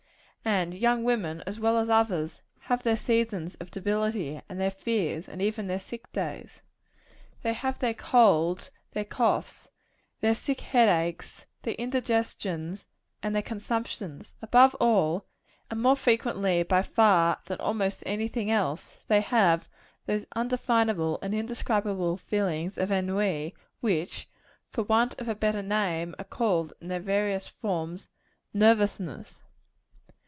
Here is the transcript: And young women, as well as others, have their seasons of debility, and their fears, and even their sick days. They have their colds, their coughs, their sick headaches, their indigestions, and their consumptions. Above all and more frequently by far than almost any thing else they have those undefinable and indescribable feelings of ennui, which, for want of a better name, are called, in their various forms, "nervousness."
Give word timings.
And 0.43 0.73
young 0.73 1.03
women, 1.03 1.43
as 1.45 1.59
well 1.59 1.77
as 1.77 1.87
others, 1.87 2.41
have 2.61 2.81
their 2.81 2.97
seasons 2.97 3.53
of 3.59 3.69
debility, 3.69 4.41
and 4.49 4.59
their 4.59 4.71
fears, 4.71 5.29
and 5.29 5.39
even 5.39 5.67
their 5.67 5.79
sick 5.79 6.11
days. 6.13 6.63
They 7.43 7.53
have 7.53 7.77
their 7.77 7.93
colds, 7.93 8.71
their 8.93 9.05
coughs, 9.05 9.67
their 10.19 10.33
sick 10.33 10.61
headaches, 10.61 11.45
their 11.61 11.75
indigestions, 11.75 12.87
and 13.21 13.35
their 13.35 13.43
consumptions. 13.43 14.33
Above 14.41 14.73
all 14.79 15.27
and 15.69 15.79
more 15.79 15.95
frequently 15.95 16.63
by 16.63 16.81
far 16.81 17.37
than 17.45 17.59
almost 17.59 18.01
any 18.07 18.27
thing 18.27 18.49
else 18.49 18.97
they 19.07 19.21
have 19.21 19.69
those 20.07 20.25
undefinable 20.35 21.19
and 21.21 21.35
indescribable 21.35 22.17
feelings 22.17 22.79
of 22.79 22.91
ennui, 22.91 23.53
which, 23.79 24.27
for 24.71 24.83
want 24.83 25.21
of 25.21 25.27
a 25.29 25.35
better 25.35 25.61
name, 25.61 26.15
are 26.17 26.25
called, 26.25 26.73
in 26.81 26.87
their 26.87 26.99
various 26.99 27.47
forms, 27.47 28.09
"nervousness." 28.55 29.43